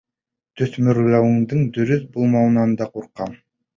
[0.61, 3.37] Төҫмөрләүемдең дөрөҫ булыуынан да ҡурҡам.